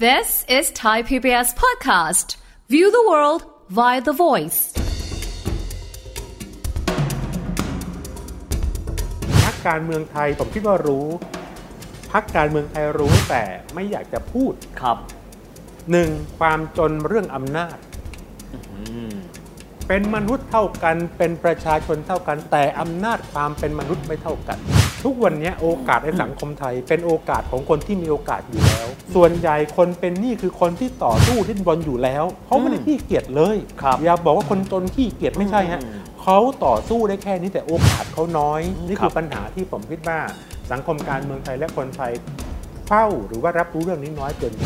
[0.00, 2.34] This is Thai PBS podcast.
[2.68, 4.58] View the world via the voice.
[9.44, 11.06] พักการเมืองไทยผมคิดว่ารู้
[12.12, 13.42] พักการเมืองไทยรู้แต่
[13.74, 14.98] ไม่อยากจะพูดครับ
[15.90, 17.76] หนึ่งความจนเรื่องอำนาจ
[19.88, 24.58] เป็นมนุษย์เท่ากันเป็นประชาชนเท่ากัน แต่อำนาจความเป็นมนุษย์ไม่เท่ากัน
[25.04, 40.18] ทุกวันนี้โอกาสในสังคมไทย เป็นโอกาสของคนที่มีโอกาสอยู่แล้ว ส่วนใหญ่คนเป็นหนี้คือคนที่ต่อสู้ที่บนอยู่แล้วเขาไม่ได้ขี้เกียจเลยครับอย่าบอกว่าคนจนขี้เกียจไม่ใช่ฮะอืมเขาต่อสู้ได้แค่นี้แต่โอกาสเขาน้อย นี่ครัคือบปัญหาที่ผมคิดว่า
[40.70, 42.12] สังคมการเมืองไทยและคนไทย
[42.88, 44.62] เฝ้าหรือว่ารับรู้เรื่องนี้น้อยเกินไป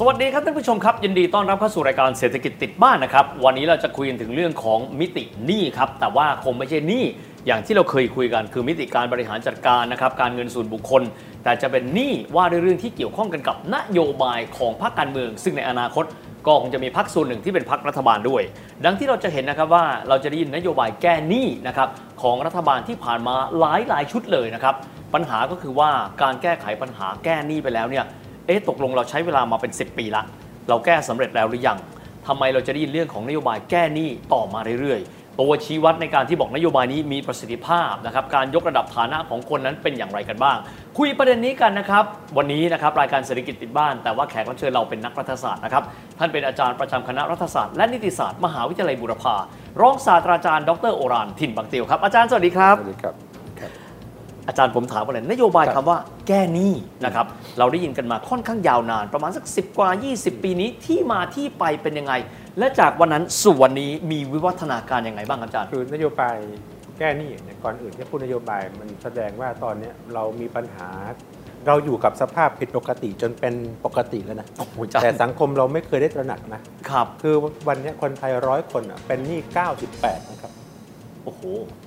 [0.00, 7.04] สวัสดีครับท่านผู้ชมครับ ยินดีต้อนรับเข้าสู่รายการเศรษฐกิจติดบ้านนะครับ วันนี้เราจะคุยกันถึงเรื่องของมิติหนี้ครับ แต่ว่าคงไม่ใช่หนี้
[7.46, 11.02] อย่างที่เราเคยคุยกันคือมิติการบริหารจัดการนะครับการเงินส่วนบุคคล
[11.44, 16.04] แต่จะเป็นหนี้ว่าด้วยเรื่องที่เกี่ยวข้องกันกับนโยบายของพรรคการเมือง ซึ่งในอนาคต
[16.46, 18.42] ก็คงจะมีพรรคส่วนหนึ่งที่เป็นพรรครัฐบาลด้วย
[18.84, 21.88] ดังที่เราจะเห็นนะครับว่าเราจะได้ยินนโยบายแก้หนี้นะครับ
[22.22, 24.74] ของรัฐบาลที่ผ่านมาหลายหลายชุดเลยนะครับ
[25.14, 25.90] ปัญหาก็คือว่า
[26.22, 28.06] การแก้ไขปัญหาแก้หนี้ไปแล้วเนี่ย
[28.48, 30.22] เอ๊ะตกลงเราใช้เวลามาเป็น 10 ปีละ
[30.68, 31.78] เราแก้สำเร็จแล้วหรือยัง
[32.26, 40.56] ทำไมเราจะได้ยินเรื่องของนโยบายแก้หนี้ต่อมาเรื่อยๆ ตัวชี้วัดในการที่บอกนโยบายนี้มีประสิทธิภาพนะครับ การยกระดับฐานะของคนนั้นเป็นอย่างไรกันบ้าง
[40.98, 42.04] คุยประเด็นนี้กันนะครับ
[42.36, 45.82] วันนี้นะครับรายการเศรษฐกิจติดบ้าน แต่ว่าแขกรับเชิญเราเป็นนักรัฐศาสตร์นะครับ
[46.18, 49.36] ท่านเป็นอาจารย์ประจำคณะรัฐศาสตร์และนิติศาสตร์มหาวิทยาลัยบูรพา
[49.80, 53.27] รองศาสตราจารย์ ดรโอรานถิ่นบางเตียวครับ อาจารย์สวัสดีครับ สวัสดีครับ
[54.48, 56.72] อาจารย์ผมถามว่าอะไรนโยบายคครับำว่าแก้หนี้
[57.04, 57.26] นะครับ
[57.58, 62.12] เราได้ยินกันมาค่อนข้างยาวนาน ประมาณสัก 10 กว่า 20 ปีนี้ที่มาที่ไปเป็นยังไง
[62.58, 66.36] และจากวันนั้นสู่วันนี้มีวิวัฒนาการยังไงบ้างครับอาจารย์คือนโยบาย
[66.98, 70.88] แก้หนี้เนี่ยก่อนอื่นที่พูดนโยบายมันแสดงว่าตอนเนี้ยเรามีปัญหา
[71.66, 73.54] เราอยู่กับสภาพผิดปกติจนเป็น
[73.84, 76.60] ปกติแล้วนะโอ้โหอาจารย์แต่สังคมเราไม่เคยได้ตระหนักนะ
[76.90, 77.34] ครับ คือ
[77.68, 79.40] วันเนี้ยคนไทยร้อยคนอะเป็นหนี้
[79.84, 80.52] 98 นะครับ
[81.28, 81.44] โอ้โห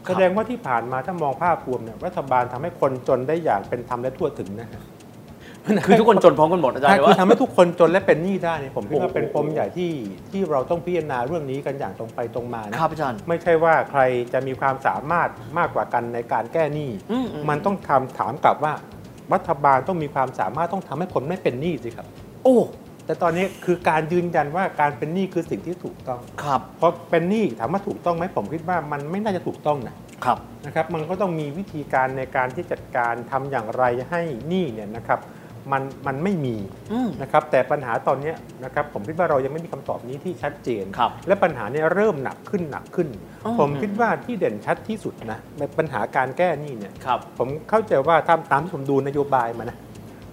[0.07, 4.81] แสดงว่าที่ผ่านมาถ้ามองภาพรวมเนี่ยรัฐบาลทำให้คนจนได้อย่างเป็นธรรมและทั่วถึงนะฮะ
[5.85, 9.91] คือทุกคนจนพร้อมกันหมดอาจารย์ใช่หรือคือว่าทำให้ทุกคนจนและเป็นหนี้ได้เนี่ยผมคิดว่าโอ้โหเป็นปมใหญ่ที่
[10.31, 14.02] ที่เราต้องพิจารณาเรื่องนี้กันอย่างตรงไปตรงมานะครับอาจารย์ไม่ใช่ว่าใคร
[14.34, 18.73] จะมีความสามารถมากกว่ากันในการแก้หนี้อืมอืมมันต้องทำถามกลับว่า
[19.34, 22.08] รัฐบาลต้องมีความสามารถต้องทำให้คนไม่เป็นหนี้สิครับ
[22.44, 22.58] โอ้
[23.06, 29.95] แต่ตอนนี้คือการยืนยันว่าการเป็นหนี้คือสิ่งที่ถูกต้องครับเพราะเป็นหนี้ถามว่าถูกต้องไหมผมคิดว่ามันไม่น่าจะถูกต้องนะ
[30.25, 35.22] ครับนะครับ มันก็ต้องมีวิธีการในการที่จัดการทำอย่างไรให้หนี้เนี่ยนะครับ
[35.72, 36.56] มันมันไม่มี
[36.91, 43.07] อืมนะครับแต่ปัญหาตอนเนี้ยนะครับผมคิดว่าเรายังไม่มีคำตอบนี้ที่ชัดเจนครับและปัญหาเนี่ยเริ่มหนักขึ้นหนักขึ้น
[43.45, 49.78] อ๋อผมคิดว่าที่เด่นชัดที่สุดนะในปัญหาการแก้หนี้เนี่ยครับผมเข้าใจว่าตามตามที่ผมดูนโยบายมานะ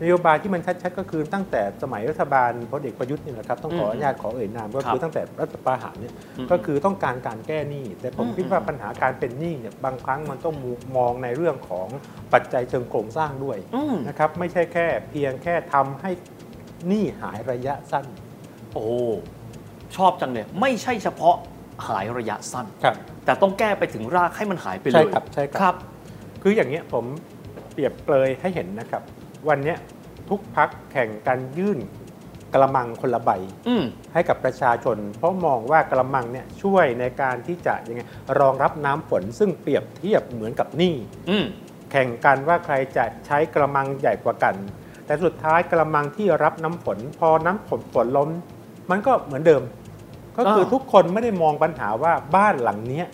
[0.02, 10.54] นโยบายที่มันชัดๆก็คือตั้งแต่สมัยรัฐบาลพลเอกประยุทธ์เนี่ยนะครับต้องขออนุญาตขอเอ่ยนามก็ครัคือบตั้งแต่รัฐประหารเนี่ยอืมก็คือต้องการการแก้หนี้ แต่ผมอืมคิดว่าปัญหาการเป็นหนี้เนี่ยบางครั้งมันต้อง
[10.96, 11.88] มองในเรื่องของ
[12.32, 16.10] ปัจจัยเชิงโครงสร้างด้วยอืมนะครับไม่ใช่แค่เพียงแค่ทำให้
[16.88, 18.06] หนี้หายระยะสั้น
[18.74, 18.86] โอ้
[19.96, 21.36] ชอบจังเลยไม่ใช่เฉพาะ
[21.88, 25.76] หายระยะสั้นครับแต่ต้องแก้ไปถึงรากให้มันหายไปเลยใช่ครับใช่ครับครับ
[26.42, 27.04] คืออย่างเงี้ยผม
[27.72, 29.02] เปรียบเปรยให้เห็นนะครับ
[29.48, 29.78] วันเนี้ย
[30.28, 31.78] ทุกพักแข่งกันยื่น
[32.52, 33.30] กระมังคนละใบ
[33.68, 38.02] อืมให้กับประชาชน เพราะมองว่ากระมังเนี่ยช่วยในการที่จะยังไง
[38.38, 40.94] รองรับน้ำฝนซึ่งเปรียบเทียบเหมือนกับหนี้
[41.30, 41.44] อืม
[41.90, 44.54] แข่งกันว่าใครจะใช้กระมังใหญ่กว่ากัน
[45.06, 48.30] แต่สุดท้ายกระมังที่รับน้ำฝน พอน้ำฝนฝนล้ม
[48.90, 49.62] มันก็เหมือนเดิม
[50.36, 53.06] ก็คืออ่าทุกคนไม่ได้มองปัญหาว่าบ้านหลังเนี้ย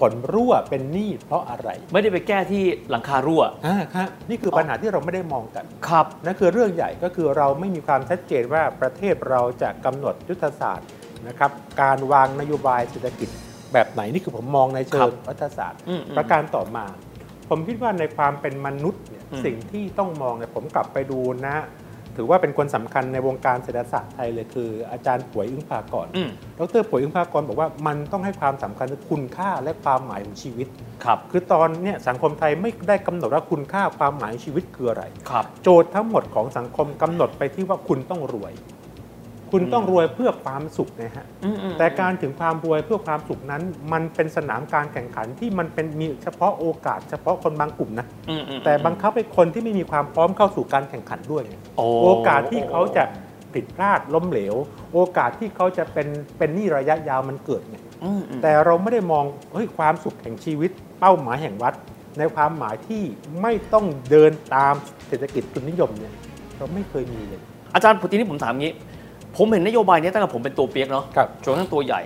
[0.00, 10.88] ฝนรั่วเป็นหนี้เพราะอะไร ไม่ได้ไปแก้ที่หลังคารั่วอ่าครับนี่คือปัญหาที่เราไม่ได้มองกันครับนั่นคือเรื่องใหญ่ก็คือเราไม่มีความชัดเจนว่าประเทศเราจะกำหนดยุทธศาสตร์
[11.28, 11.50] นะครับ
[11.82, 13.28] การวางนโยบายเศรษฐกิจ
[13.72, 16.86] แบบไหนนี่คือผมมองในเชิครังบรัฐศาสตร์อืมอืมประการต่อมา
[17.50, 21.56] ผมคิดว่าในความเป็นมนุษย์เนี่ยอืมสิ่งที่ต้องมองเนี่ยผมกลับไปดูนะ
[22.16, 30.68] ถือว่าเป็นคนสำคัญในวงการเศรษฐศาสตร์ไทยเลยคือ อาจารย์ป่วยอึ้งภากรอืมดรป่วยอึ้งภากรบอกว่ามันต้องให้ความสำคัญกับคุณค่าและความหมายของชีวิต
[31.04, 38.52] ครับคือตอนเนี้ยสังคมไทยไม่ได้กำหนดว่าคุณค่าความหมายชีวิตคืออะไรครับโจทย์ทั้งหมดของสังคมกำหนดไปที่ว่าคุณต้องรวย
[39.52, 43.62] คุณต้องรวยเพื่อความสุขนะฮะอืมอืมแต่การถึงความรวยเพื่อความสุขนั้น
[43.92, 53.04] มันเป็นสนามการแข่งขันที่มันเป็นมีเฉพาะโอกาส เฉพาะคนบางกลุ่มนะอืมอืมแต่บังคับให้คนที่ไม่มีความพร้อมเข้าสู่การแข่งขันด้วยไงโอ้โอกาสที่เขาจะ
[53.54, 54.54] ผิดพลาดล้มเหลว
[54.94, 56.08] โอกาสที่เขาจะเป็น
[56.38, 60.70] เป็นหนี้ระยะยาวมันเกิดไงอืมอืมแต่เราไม่ได้มองเฮ้ยความสุขแห่งชีวิต
[61.00, 61.74] เป้าหมายแห่งวัด
[62.18, 63.02] ในความหมายที่
[63.42, 64.74] ไม่ต้องเดินตาม
[65.08, 66.14] เศรษฐกิจทุนนิยมเนี่ย
[66.58, 67.40] เราไม่เคยมีเลย
[67.74, 68.72] อาจารย์ทีนี้ผมถามงี้
[69.36, 72.00] ผมเห็นนโยบายนี้ตั้งแต่ผมเป็นตัวเปียกเนาะครับจนกระทั่งตัวใหญ่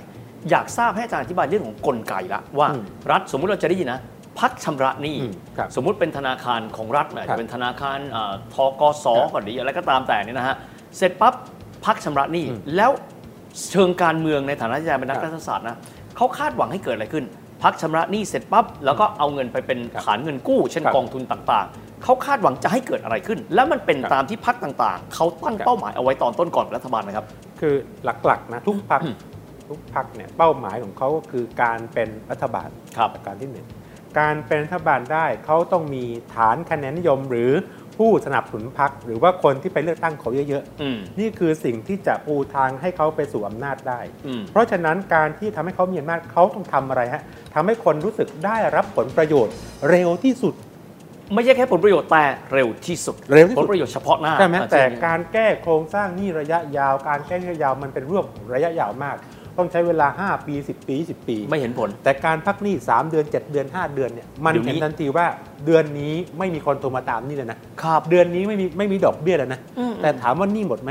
[0.50, 4.00] อยากทราบให้อาจารย์อธิบายเรื่องของกลไกละว่าอืมรัฐสมมุติเราจะได้ยินนะ
[4.40, 10.56] พักชำระหนี้อืมครับสมมุติเป็นธนาคารของรัฐอาจครัจะบเป็นธนาคารอ่าทกสครับก่อนดีอะไรก็ตามแต่เนี่ยนะฮะ
[10.96, 11.34] เสร็จปั๊บ
[11.84, 12.90] พักชำระหนี้อืมแล้ว
[13.70, 15.76] เชิงการเมืองในฐานะที่อาจารย์เป็นนักครับรัฐศาสตร์นะ
[16.17, 17.25] เขาคาดหวังให้เกิดอะไรขึ้น
[17.62, 27.26] พักชำระหนี้เสร็จปั๊บแล้วก็เอาเงินไปเป็นครับฐานเงินกู้ เช่นครับกองทุนต่างๆ เขาคาดหวังจะให้เกิดอะไรขึ้น แล้วมันเป็นครับตามที่พักต่างๆ เขาตั้งครับเป้าหมายเอาไว้ตอนต้นก่อนรัฐบาลนะครับ
[27.60, 29.16] คือหลักๆนะทุกพักอืม
[29.69, 33.66] ทุกพักเนี่ยเป้าหมายของเขาก็คือการเป็นรัฐบาลครับประการที่หนึ่ง
[34.19, 36.04] การเป็นรัฐบาลได้เขาต้องมี
[36.34, 37.52] ฐานคะแนนนิยมหรือ
[38.02, 47.22] ผู้สนับสนุนพักหรือว่าคนที่ไปเลือกตั้งเขาเยอะอืมๆนี่คือสิ่งที่จะปูทางให้เขาไปสู่อำนาจได้อืมเพราะฉะนั้นการที่ทำให้เขามีอำนาจเขาต้องทำอะไรฮะ
[47.54, 49.54] ทำให้คนรู้สึกได้รับผลประโยชน์
[49.90, 50.54] เร็วที่สุด
[51.34, 59.17] ไม่ใช่แค่ผลประโยชน์แต่เร็วที่สุดเร็วที่ผสุลดประโยชน์เฉพาะหน้าใช่ไหมอะแต่เช่นการแก้โครงสร้างหนี้ระยะยาว การแก้หนี้ระยะยาวมันเป็นเรื่องของระยะยาวมาก
[59.58, 65.26] ต้องใช้เวลา 5 ปี 10 ปี 20 ปี ไม่เห็นผล แต่การพักหนี้ 3 เดือน 7 เดือน 5 เดือนเนี่ยมันเดี๋ยวนี้เห็นทันทีว่า
[65.67, 70.90] เดือนนี้ไม่มีคนโทรมาตามหนี่เลยนะครับเดือนนี้ไม่มีไม่มีดอกเบี้ยแล้วนะอืมแต่ถามว่าหนี้หมดไหม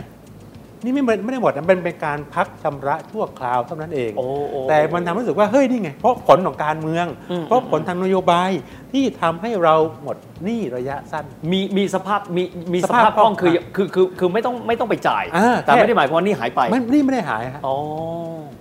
[0.86, 8.50] นี่ไม่หมดไม่ได้หมดนะเป็นเป็นการพักชำระชั่วคราวเท่านั้นเองโอ้โอ้แต่มันทำให้รู้สึกว่าเฮ้ยนี่ไง เพราะผลของการเมืองอืมเพราะผลทางนโยบาย
[8.94, 12.44] ที่ทำให้เราหมดหนี้ระยะสั้น มีมีสภาพมี
[12.74, 17.76] มีสสภาพภาพคล่องคล่องคือคือคือคือไม่ต้องไม่ต้องไปจ่ายอ่าแต่แค่ไม่ได้หมายความว่านี่หายไปไม่นี่ไม่ได้หายฮะอ๋อ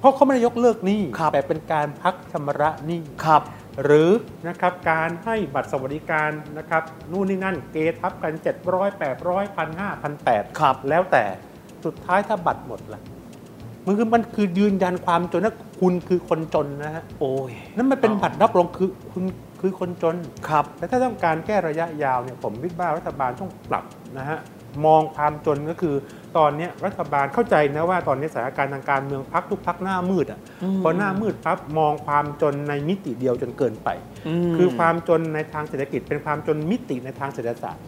[0.01, 3.43] เพราะเขาไม่ได้ยกเลิกหนี้ครับแต่เป็นการพักชำระหนี้ครับ
[3.85, 4.11] หรือ
[4.49, 6.83] นะครับการให้บัตรสวัสดิการนะครับ
[7.13, 8.33] นู่นนี่นั่นเกทับกัน
[8.71, 11.25] 700 800 1,500 1,800ครับแล้วแต่
[11.85, 13.01] สุดท้ายถ้าบัตรหมดล่ะ
[13.87, 19.25] มันคือมันคือยืนยันความจนนะคุณคือคนจนนะฮะโอ้ยนั่นมันเป็นอ๋อบัตรรับรองคือคุณ
[19.61, 20.17] คือคนจน
[20.49, 23.85] ครับแต่ถ้าต้องการแก้ระยะยาวเนี่ยผมคิดว่ารัฐบาลต้องปรับ
[24.19, 24.39] นะฮะ
[24.87, 25.95] มองความจนก็คือ
[26.37, 33.89] ตอนเนี้ยรัฐบาลเข้าใจนะว่าตอนนี้สถานการณ์ทางการเมืองพักทุกพักหน้ามืดอะอืมพอหน้ามืดปั๊บมองความจนในมิติเดียวจนเกินไป
[34.51, 37.85] มคือความจนในทางเศรษฐกิจเป็นความจนมิติในทางเศรษฐศาสตร์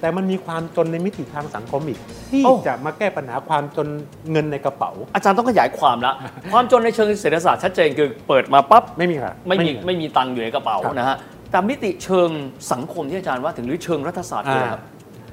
[0.00, 1.98] แต่มันมีความจนในมิติทางสังคมอีก
[2.30, 3.88] ที่โอ้จะมาแก้ปัญหาความจน
[4.30, 6.12] เงินในกระเป๋า อาจารย์ต้องขยายความละ
[6.52, 11.16] ความจนในเชิงเศรษฐศาสตร์ชัดเจนคือเปิดมาปั๊บไม่มีค่ะไม่มีค่ะไม่มีตังค์อยู่ในกระเป๋าครับนะฮะ
[11.50, 12.30] แต่มิติเชิง
[12.72, 14.82] สังคมที่อาจารย์ว่าถึงหรือเชิงรัฐศาสตร์คืออะไรครับ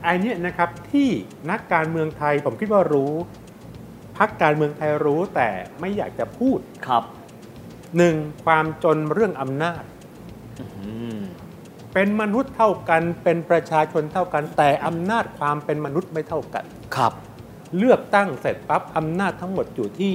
[0.03, 1.09] ไอ้เนี่ยนะครับที่
[1.51, 3.13] นักการเมืองไทยผมคิดว่ารู้
[4.17, 5.49] พักการเมืองไทยรู้แต่
[5.79, 7.03] ไม่อยากจะพูดครับ
[7.97, 8.15] หนึ่ง
[8.45, 9.83] ความจนเรื่องอำนาจ
[10.59, 11.19] อืม
[11.93, 17.13] เป็นมนุษย์เท่ากัน เป็นประชาชนเท่ากัน แต่อำนาจความเป็นมนุษย์ไม่เท่ากัน ครับ
[17.77, 20.13] เลือกตั้งเสร็จปั๊บอำนาจทั้งหมดอยู่ที่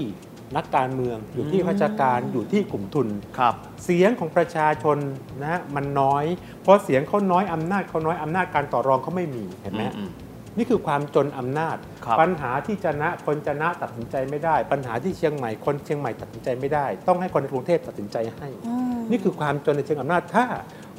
[0.56, 3.08] นักการเมือง อยู่ที่อืมราชการอยู่ที่กลุ่มทุน
[3.38, 3.54] ครับ
[3.84, 4.98] เสียงของประชาชน
[5.40, 6.24] นะฮะมันน้อย
[6.62, 10.10] เพราะเสียงเขาน้อยอำนาจเขาน้อยอำนาจการต่อรองเขาไม่มีเห็นไหมฮะอืม
[10.58, 18.48] นี่คือความจนอำนาจครับปัญหาที่จะนะคนจะนะตัดสินใจไม่ได้ ปัญหาที่เชียงใหม่คนเชียงใหม่ตัดสินใจไม่ได้ ต้องให้คนในกรุงเทพตัดสินใจให้
[19.10, 20.44] นี่คือความจนในเชิงอำนาจถ้า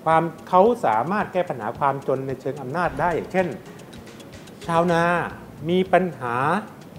[0.06, 3.48] ความเขาสามารถแก้ปัญหาความจนในเชิงอำนาจได้อย่างเช่น
[4.68, 5.04] ชาวนา
[5.70, 6.36] มีปัญหา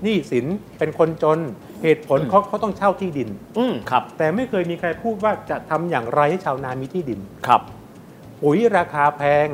[0.02, 0.46] หนี้สิน
[0.78, 1.38] เป็นคนจน
[1.82, 3.28] เหตุผลเขาเขาต้องเช่าที่ดิน
[3.58, 7.62] อืมครับ แต่ไม่เคยมีใครพูดว่าจะทำอย่างไรให้ชาวนามีที่ดินครับ
[8.42, 9.48] ปุ๋ยราคาแพง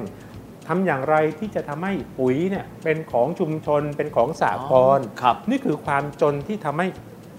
[0.69, 6.87] ทำอย่างไรที่จะทำให้ปุ๋ยเนี่ยเป็นของชุมชนเป็นของสหกรณ์ครับ นี่คือความจนที่ทำให้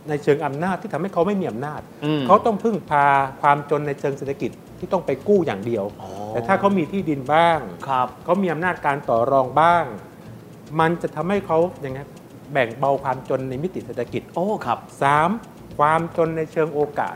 [0.10, 3.06] ในเชิงอำนาจที่ทำให้เขาไม่มีอำนาจอืมเขาต้องพึ่งพา
[3.42, 9.84] ความจนในเชิงเศรษฐกิจ ที่ต้องไปกู้อย่างเดียวอ๋อแต่ถ้าเขามีที่ดินบ้างครับเขามีอำนาจการต่อรองบ้าง
[10.80, 12.00] มันจะทำให้เขาอย่างไง
[12.54, 15.30] แบ่งเบาความจนในมิติเศรษฐกิจโอ้ครับสาม
[15.78, 17.16] ความจนในเชิงโอกาส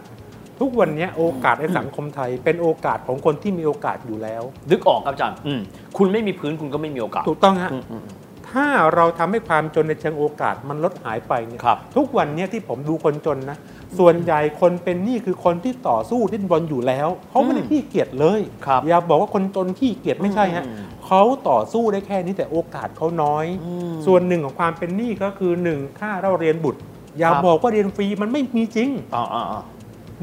[0.59, 5.61] ทุกวันนี้โอกาสในสังคมไทย เป็นโอกาสของคนที่มีโอกาสอยู่แล้วนึกออกครับอาจารย์อืม
[5.97, 8.03] คุณไม่มีพื้นคุณก็ไม่มีโอกาส ถูกต้องฮะอืมอืม
[8.49, 13.57] ถ้าเราทำให้ความจนในเชิงโอกาสมันลดหายไปเนี่ยครับทุกวันเนี้ที่ผมดูคนจนนะ
[13.99, 26.81] ส่วนใหญ่คนเป็นหนี้คือคนที่ต่อสู้ดิ้นรนอยู่แล้วเขาไม่ได้ขี้เกียจเลยครับอย่าบอกว่าคนจนขี้เกียจไม่ใช่ฮะอืมเขาต่อสู้ได้แค่นี้แต่โอกาสเขาน้อยอืมส่วนหนึ่งของความเป็นหนี้ก็คือหนึ่งค่าเราเรียนบุตร
[27.17, 29.61] อย่าครับบอกว่าเรียนฟรีมันไม่มีจริงอ่าอ่าอ่า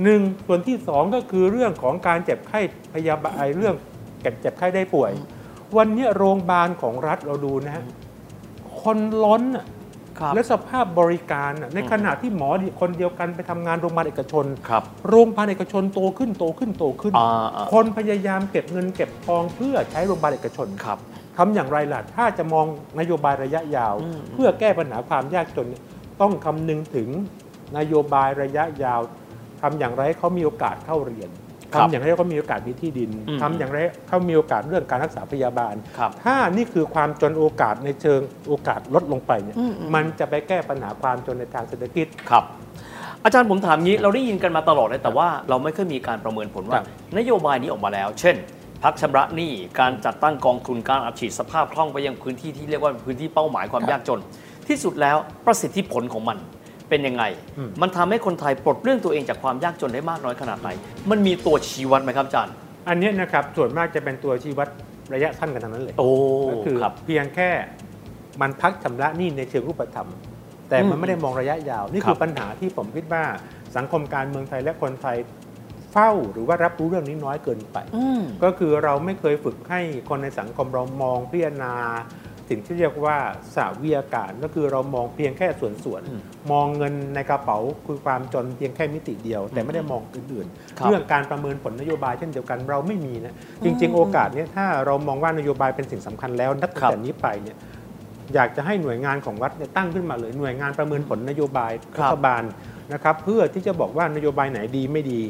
[0.03, 2.61] หนึ่งส่วนที่สองก็คือเรื่องของการเจ็บไข้
[2.95, 3.75] พยาบาลไอ้เรื่อง
[4.21, 5.13] เก็บเจ็บไข้ได้ป่วย
[5.77, 7.85] วันนี้โรงพยาบาลของรัฐเราดูนะฮะ
[8.83, 9.82] คนล้นน่ะครับ
[10.35, 12.49] และสภาพบริการน่ะในขณะที่หมอ
[12.81, 20.99] คนเดียวกันไปทำงานโรงพยาบาลเอกชนครับโรงพยาบาลเอกชนโตขึ้นโตขึ้นโตขึ้นอ่าอ่าคนพยายามเก็บเงินเก็บทองเพื่อใช้โรงพยาบาลเอกชนครับ
[21.37, 22.67] ทำอย่างไรล่ะ ถ้าจะมอง
[22.99, 25.83] นโยบายระยะยาวอืมเพื่อแก้ปัญหาความยากจนเนี่ย
[26.21, 27.09] ต้องคำนึงถึง
[27.79, 29.01] นโยบายระยะยาว
[29.61, 31.42] ทำอย่างไรให้เขามีโอกาสเข้าเรียนครับ
[31.75, 42.45] ทำอย่างไรให้เขามีโอกาสมีที่ดินอืมทำอย่างไรให้เขามีโอกาสเรื่องการรักษาพยาบาลครับถ้านี่คือความจนโอกาสในเชิงโอกาสลดลงไปเนี่ยอืมอืมมันจะไปแก้ปัญหาความจนในทางเศรษฐกิจครับ
[43.25, 46.87] อาจารย์ผมถามงี้เราได้ยินกันมาตลอดเลยแต่ว่าเราไม่เคยมีการประเมินผลว่าครับ
[47.19, 48.37] นโยบายนี้ออกมาแล้ว เช่น
[48.83, 54.21] พักชำระหนี้การจัดตั้งกองทุนการอัดฉีดสภาพคล่องไปยังพื้นที่ที่เรียกว่าเป็นพื้นที่เป้าหมายความยากจน
[54.69, 56.39] ที่สุดแล้วประสิทธิผลของมัน
[56.93, 57.25] เป็นยังไง
[57.59, 60.69] อืมมันทำให้คนไทยปลดเรื่องตัวเองจากความยากจนได้มากน้อยขนาดไหน
[61.11, 62.55] มันมีตัวชี้วัดไหมครับอาจารย์
[62.89, 64.69] อันเนี้ยนะครับส่วนมากจะเป็นตัวชี้วัด
[65.15, 66.09] ระยะสั้นกันทั้งนั้นเลย โอ้
[66.51, 67.51] ก็คือครับเพียงแค่
[68.41, 70.09] มันพักชำระหนี้ในเชิงรูปธรรม
[70.69, 73.25] แต่อืมันมไม่ได้มองระยะยาว นี่ครับคือปัญหาที่ผมคิดว่า
[73.77, 75.17] สังคมการเมืองไทยและคนไทย
[75.93, 81.75] เฝ้าหรือว่ารับรู้เรื่องนี้น้อยเกินไปอืมก็คือเราไม่เคยฝึกให้คนในสังคมเรามองพิจารณา
[82.53, 83.17] สิ่งที่เรียกว่า
[83.57, 86.21] สหวิทยาการก็คือเรามองเพียงแค่ส่วนส่วนๆอืม
[86.53, 90.47] มองเงินในกระเป๋าคือความจนเพียงแค่มิติเดียว แต่ไม่ได้มองอื่น
[90.79, 97.57] ครับๆเรื่องการประเมินผลนโยบายเช่นเดียวกันเราไม่มีนะจริง ๆ โอกาสเนี้ยถ้าเรามองว่านโยบายเป็นสิ่งสำคัญแล้วนับตั้งแต่นี้ไปเนี่ย
[98.35, 102.43] อยากจะให้หน่วยงานของรัฐเนี่ยตั้งขึ้นมาเลยหน่วยงานประเมินผลนโยบายครัรับฐบาล
[102.93, 105.21] นะครับเพื่อที่จะบอกว่านโยบายไหนดีไม่ดี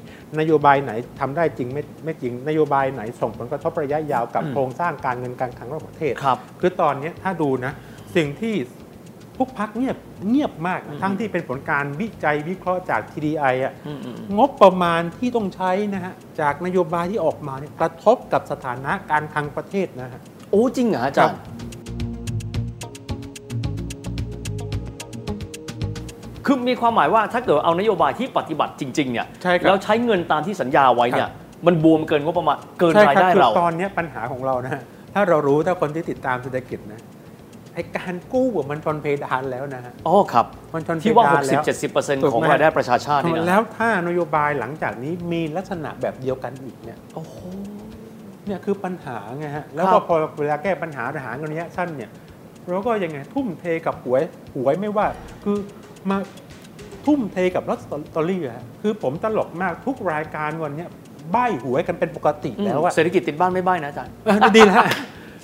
[0.41, 7.73] นโยบายไหนทำได้จริงไม่ไม่จริง นโยบายไหนส่งผลกระทบระยะยาวกับอืมโครงสร้างการเงินการคลังระหว่างประเทศครับคือตอนเนี้ยถ้าดูนะ
[8.17, 8.55] สิ่งที่
[9.39, 9.97] ทุกพักเงียบ
[10.29, 21.39] เงียบมากอืมทั้งที่เป็นผลการวิจัยวิเคราะห์จาก TDI อะอืมอืมงบประมาณที่ต้องใช้นะฮะจากนโยบายที่ออกมาเนี่ยกระทบกับสถานะการคลังประเทศนะฮะโอ้จริงเหรออาจารครัย์
[26.47, 31.33] คือมีความหมายว่าถ้าเกิดเอานโยบายที่ปฏิบัติจริงๆเนี่ยใช่ครับ แล้วใช้เงินตามที่สัญญาไว้เนี่ยครับ
[31.67, 34.83] มันบวมเกินงบประมาณเกินใช่รายครับได้คือเราตอนเนี้ยปัญหาของเรานะฮะ
[35.15, 37.01] ถ้าเรารู้ถ้าคนที่ติดตามเศรษฐกิจนะ
[37.75, 47.37] ไอการกู้อะมันชนเพดานแล้วนะฮะ อ๋อครับ มันชนเพที่ว่าดานแล้ว60-70%ของรายได้ประชาชาตินี่นะแล้วถ้านโยบายหลังจากนี้มีลักษณะแบบเดียวกันอีกเนี่ยโอ้โห
[48.47, 52.11] เนี่ยคือปัญหาไงฮะ แล้วคก็รับพอเวลาแก้ปัญหาหาเงินระยะสั้นเนี่ย
[52.69, 54.23] เราก็ยังไงทุ่มเทกับหวย
[54.57, 55.07] หวยไม่ว่า
[55.45, 55.57] คือ
[56.11, 56.17] มา
[57.07, 57.81] ทุ่มเทกับลอต
[58.13, 60.89] เตอรี่อะฮะคือผมตลกมากทุกรายการวันเนี้ย
[61.33, 64.83] ใบ้หวยกันเป็นปกติแล้วอะเศรษฐกิจติดบ้านไม่ใบ้นะอาจารย์เออดีแล้ว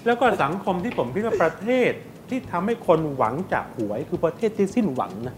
[0.06, 1.90] แล้วก็สังคมที่ผมคิดว่าประเทศ
[2.28, 5.34] ที่ทำให้คนหวังจากหวยคือประเทศที่สิ้นหวังนะ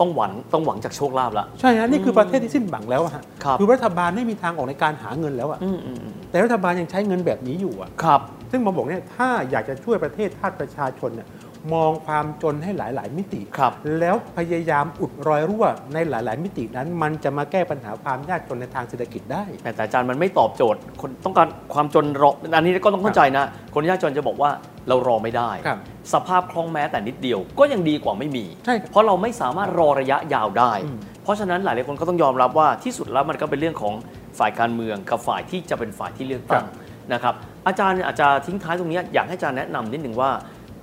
[0.00, 8.20] ต้องหวังต้องหวังจากโชคลาภละใช่ฮะนี่คือประเทศที่สิ้นหวังแล้วอะฮะครับคือรัฐบาลไม่มีทางออกในการหาเงินแล้วอะอืมอืมอืมแต่รัฐบาลยังใช้เงินแบบนี้อยู่อะครับ
[8.50, 11.28] ซึ่งผมบอกเนี่ยถ้าอยากจะช่วยประเทศชาติประชาชนเนี่ย
[11.72, 23.44] มองความจนให้หลาย ๆ มิติครับแล้วพยายามอุดรอยรั่วในหลาย ๆ มิตินั้น มันจะมาแก้ปัญหาความยากจนในทางเศรษฐกิจได้ แต่อาจารย์มันไม่ตอบโจทย์ คนต้องการความจนรออันนี้ก็ต้องเข้าใจนะ
[23.74, 24.50] คนยากจนจะบอกว่า
[24.88, 25.78] เรารอไม่ได้ครับ
[26.12, 33.94] สภาพคล่องแม้แต่นิดเดียว ก็ยังดีกว่าไม่มีใช่ครับเพราะเราไม่สามารถรอระยะยาวได้อืมเพราะฉะนั้นหลายๆคนก็ต้องยอมรับว่าที่สุดแล้วมันก็เป็นเรื่องของ
[34.38, 36.64] ฝ่ายการเมืองกับฝ่ายที่จะเป็นฝ่ายที่เลือกตั้ง
[37.12, 37.34] นะครับ
[37.66, 40.30] อาจารย์อาจจะทิ้งท้ายตรงนี้อยากให้อาจารย์แนะนำนิดหนึ่งว่า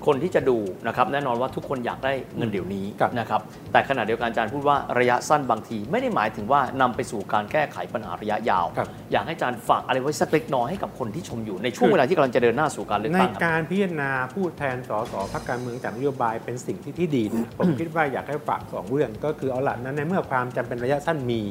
[0.05, 3.41] คนที่จะดูนะครับแน่นอนว่าทุกคนอยากได้เงินเดี๋ยวนี้ครับนะครับ
[3.71, 21.41] แต่ขณะเดียวกันอาจารย์พูดว่าระยะสั้นบางที ไม่ได้หมายถึงว่านำไปสู่การแก้ไขปัญหาระยะยาวครับอยากให้อาจารย์ฝากอะไรไว้สักเล็กน้อยให้กับคนที่ชมอยู่ในช่วงเวลาที่กำลังจะเดินหน้าสู่การเลือกในตั้งครับการพิจารณาผู้แทนสสพรรคการเมืองจากนโยบายเป็นสิ่งที่ที่ดีนะผมคิดว่าอยากให้ฝากสองเรื่องก็คือเอาละนั้นในเมื่อความจำเป็นระยะสั้นมี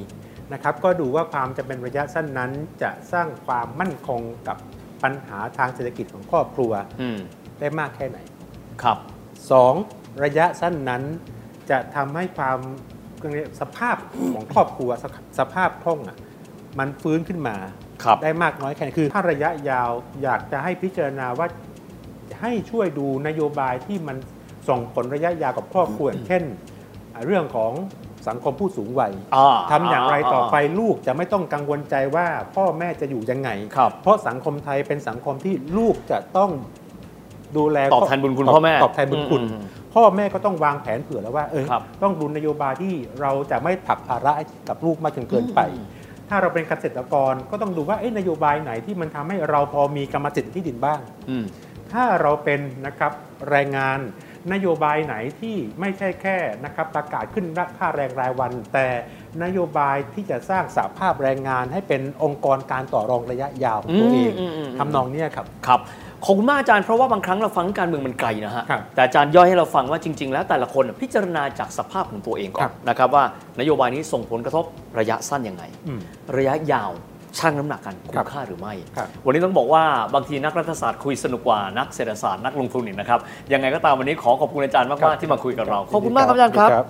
[0.52, 2.50] นะครับก็ดูว่าความจำเป็นระยะสั้นนั้น
[2.82, 4.56] จะสร้างความมั่นคงกับ
[5.02, 7.18] ปัญหาทางเศรษฐกิจของครอบครัวอืม
[7.60, 8.18] ได้มากแค่ไหน
[8.82, 8.98] ครับ
[9.50, 9.74] สอง
[10.24, 11.02] ระยะสั้นนั้น
[11.70, 12.58] จะทำให้ความ
[13.34, 13.96] เรียกสภาพ
[14.34, 16.18] ของครอบครัวสภสภาพคล่องอะ
[16.78, 17.56] มันฟื้นขึ้นมา
[18.04, 19.90] ครับได้มากน้อยแค่ไหนคือ ถ้าระยะยาว
[20.22, 21.46] อยากจะให้พิจารณาว่า
[22.40, 24.16] ให้ช่วยดูนโยบายที่มัน
[24.68, 26.44] ส่งผลระยะยาวกับครอบครัวอย่างเช่น
[27.12, 27.72] อ่าเรื่องของ
[28.28, 36.50] สังคมผู้สูงวัยอ่าทำอย่างไรต่อไปลูกจะไม่ต้องกังวลใจว่าพ่อแม่จะอยู่ยังไงครับเพราะสังคมไทยเป็นสังคมที่ลูกจะต้อง
[37.56, 39.62] ดูแลตอบแทนบุญคุณพ่อแม่ตอบแทนบุญคุณอืม
[39.94, 45.86] พ่อแม่ก็ต้องวางแผนเผื่อแล้วว่าเออครับต้องดูนโยบายที่เราจะไม่ผลักภาระให้กับลูกมากจนเกินไปอืม
[46.28, 51.44] ถ้าเราเป็นเกษตรกรก็ต้องดูว่าเอ๊ะนโยบายไหนที่มันทำให้เราพอมีกรรมสิทธิ์ที่ดินบ้างอืม
[51.92, 53.12] ถ้าเราเป็นนะครับ
[53.50, 53.98] แรงงาน
[54.52, 58.86] นโยบายไหนที่ไม่ใช่แค่นะครับประกาศขึ้นราค่าแรงรายวัน แต่
[59.42, 65.80] นโยบายที่จะสร้างสาภาพแรงงานให้เป็นองค์กรการต่อรองระยะยาวของตัวเองอืมอืมอืมทำนองเนี้ยครับครับ
[66.24, 73.24] ขอบคุณมากอาจารย์เพราะว่าบางครั้งเราฟังการเมืองมันไกลนะฮะครับแต่อาจารย์ย่อยให้เราฟังว่าจริง ๆ แล้วแต่ละคนพิจารณาจากสภาพของตัวเองก่อครันบนะครับว่า
[73.60, 74.64] นโยบายนี้ส่งผลกระทบ
[74.98, 76.00] ระยะสั้นยังไงอืม
[76.36, 76.90] ระยะยาว
[77.38, 79.84] ชั่งน้ำหนักกันครัคุ้บมค่าหรือไม่ครับวันนี้ต้องบอกว่า
[80.14, 83.20] บางทีนักรัฐศาสตร์คุยสนุกกว่านักเศรษฐศาสตร์นักลงทุนอีกนะครับ
[83.52, 86.86] ยังไงก็ตามวันนี้ขอขอบคุณอาจารย์มากๆที่มาคุยกับเรา ขอบคุณมากครับอาจารย์ครับ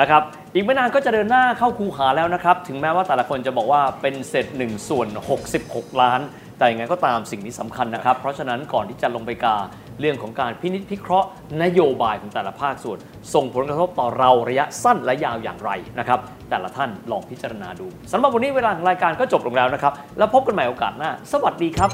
[0.00, 0.22] นะครับ
[0.54, 5.08] อีกไม่นานก็จะเดินหน้าเข้าคูหาแล้วนะครับ ถึงแม้ว่าแต่ละคนจะบอกว่าเป็นเศษ1ส่วน
[5.54, 6.20] 66 ล้าน
[6.58, 9.56] แต่ยังไงก็ตามสิ่งนี้สำคัญนะครับ เพราะฉะนั้นก่อนที่จะลงไปกา
[10.00, 11.28] เรื่องของการพินิจพิเคราะห์
[11.62, 12.98] นโยบายของแต่ละภาคส่วน
[13.34, 16.18] ส่งผลกระทบต่อเราระยะสั้นและยาวอย่างไรนะครับ
[16.50, 21.90] แต่ละท่านลองพิจารณาดูสำหรับวันนี้เวลาของรายการก็จบลงแล้วนะครับ แล้วพบกันใหม่โอกาสหน้า สวัสดีครับ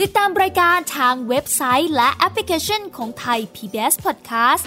[0.00, 4.66] ติดตามรายการทางเว็บไซต์และแอปพลิเคชันของไทย PBS Podcast